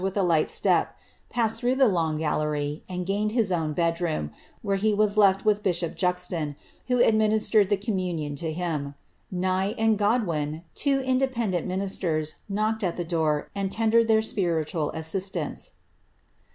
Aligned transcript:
199 0.01 0.13
hh 0.15 0.25
a 0.25 0.27
light 0.27 0.49
step, 0.49 0.97
passed 1.29 1.59
through 1.59 1.75
the 1.75 1.87
long 1.87 2.17
gallery, 2.17 2.83
and 2.89 3.05
gained 3.05 3.31
Uroom, 3.33 4.31
where 4.63 4.75
he 4.75 4.95
was 4.95 5.15
led 5.15 5.43
with 5.43 5.61
bishop 5.61 5.95
Juxon, 5.95 6.55
who 6.87 7.03
adminis* 7.03 7.51
mmanion 7.51 8.35
to 8.37 8.51
him. 8.51 8.95
Nye 9.29 9.75
and 9.77 9.99
Godwin, 9.99 10.63
two 10.73 11.01
independent 11.01 11.67
minis 11.67 11.99
^d 11.99 12.81
at 12.83 12.97
the 12.97 13.05
door, 13.05 13.51
and 13.53 13.71
tendered 13.71 14.07
their 14.07 14.23
spiritual 14.23 14.89
assistance. 14.93 15.73